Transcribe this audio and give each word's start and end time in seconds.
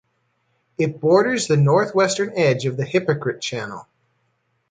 It 0.79 0.99
borders 0.99 1.45
the 1.45 1.57
northwestern 1.57 2.33
edge 2.35 2.65
of 2.65 2.75
the 2.75 2.85
Hypocrite 2.85 3.39
Channel. 3.39 3.87